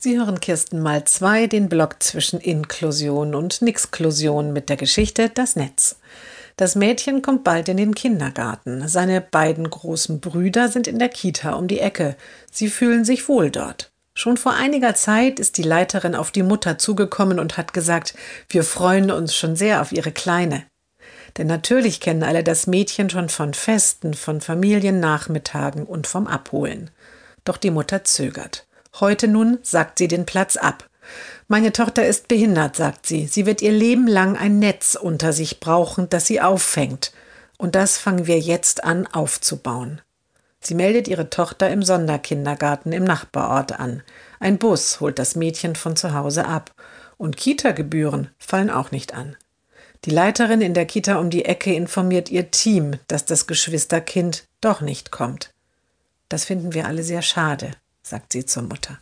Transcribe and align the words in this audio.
Sie 0.00 0.16
hören 0.16 0.38
Kirsten 0.38 0.80
mal 0.80 1.02
zwei, 1.02 1.48
den 1.48 1.68
Block 1.68 2.00
zwischen 2.00 2.38
Inklusion 2.38 3.34
und 3.34 3.60
Nixklusion 3.62 4.52
mit 4.52 4.68
der 4.68 4.76
Geschichte 4.76 5.28
Das 5.28 5.56
Netz. 5.56 5.96
Das 6.56 6.76
Mädchen 6.76 7.20
kommt 7.20 7.42
bald 7.42 7.68
in 7.68 7.78
den 7.78 7.96
Kindergarten. 7.96 8.86
Seine 8.86 9.20
beiden 9.20 9.68
großen 9.68 10.20
Brüder 10.20 10.68
sind 10.68 10.86
in 10.86 11.00
der 11.00 11.08
Kita 11.08 11.54
um 11.54 11.66
die 11.66 11.80
Ecke. 11.80 12.14
Sie 12.52 12.68
fühlen 12.68 13.04
sich 13.04 13.28
wohl 13.28 13.50
dort. 13.50 13.90
Schon 14.14 14.36
vor 14.36 14.52
einiger 14.54 14.94
Zeit 14.94 15.40
ist 15.40 15.58
die 15.58 15.64
Leiterin 15.64 16.14
auf 16.14 16.30
die 16.30 16.44
Mutter 16.44 16.78
zugekommen 16.78 17.40
und 17.40 17.56
hat 17.56 17.72
gesagt, 17.72 18.14
wir 18.50 18.62
freuen 18.62 19.10
uns 19.10 19.34
schon 19.34 19.56
sehr 19.56 19.82
auf 19.82 19.90
ihre 19.90 20.12
Kleine. 20.12 20.64
Denn 21.38 21.48
natürlich 21.48 21.98
kennen 21.98 22.22
alle 22.22 22.44
das 22.44 22.68
Mädchen 22.68 23.10
schon 23.10 23.28
von 23.30 23.52
Festen, 23.52 24.14
von 24.14 24.40
Familiennachmittagen 24.40 25.86
und 25.86 26.06
vom 26.06 26.28
Abholen. 26.28 26.90
Doch 27.44 27.56
die 27.56 27.72
Mutter 27.72 28.04
zögert. 28.04 28.67
Heute 29.00 29.28
nun 29.28 29.58
sagt 29.62 29.98
sie 29.98 30.08
den 30.08 30.26
Platz 30.26 30.56
ab. 30.56 30.88
Meine 31.46 31.72
Tochter 31.72 32.04
ist 32.04 32.26
behindert, 32.26 32.74
sagt 32.74 33.06
sie. 33.06 33.28
Sie 33.28 33.46
wird 33.46 33.62
ihr 33.62 33.70
Leben 33.70 34.08
lang 34.08 34.36
ein 34.36 34.58
Netz 34.58 34.98
unter 35.00 35.32
sich 35.32 35.60
brauchen, 35.60 36.08
das 36.10 36.26
sie 36.26 36.40
auffängt. 36.40 37.12
Und 37.58 37.76
das 37.76 37.96
fangen 37.96 38.26
wir 38.26 38.40
jetzt 38.40 38.82
an 38.82 39.06
aufzubauen. 39.06 40.00
Sie 40.60 40.74
meldet 40.74 41.06
ihre 41.06 41.30
Tochter 41.30 41.70
im 41.70 41.82
Sonderkindergarten 41.82 42.92
im 42.92 43.04
Nachbarort 43.04 43.78
an. 43.78 44.02
Ein 44.40 44.58
Bus 44.58 45.00
holt 45.00 45.20
das 45.20 45.36
Mädchen 45.36 45.76
von 45.76 45.94
zu 45.94 46.12
Hause 46.12 46.46
ab. 46.46 46.72
Und 47.16 47.36
Kita-Gebühren 47.36 48.30
fallen 48.38 48.70
auch 48.70 48.90
nicht 48.90 49.14
an. 49.14 49.36
Die 50.04 50.10
Leiterin 50.10 50.60
in 50.60 50.74
der 50.74 50.86
Kita 50.86 51.18
um 51.18 51.30
die 51.30 51.44
Ecke 51.44 51.72
informiert 51.72 52.30
ihr 52.30 52.50
Team, 52.50 52.96
dass 53.06 53.24
das 53.24 53.46
Geschwisterkind 53.46 54.44
doch 54.60 54.80
nicht 54.80 55.12
kommt. 55.12 55.52
Das 56.28 56.44
finden 56.44 56.74
wir 56.74 56.86
alle 56.86 57.04
sehr 57.04 57.22
schade 57.22 57.70
sagt 58.08 58.32
sie 58.32 58.44
zur 58.44 58.62
Mutter. 58.62 58.98